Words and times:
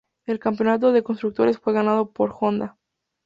El 0.25 0.39
campeonato 0.39 0.91
de 0.91 1.03
constructores 1.03 1.59
fue 1.59 1.73
ganado 1.73 2.11
por 2.11 2.35
Honda. 2.39 2.75